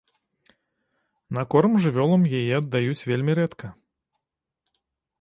[1.39, 3.67] На корм жывёлам яе аддаюць вельмі рэдка.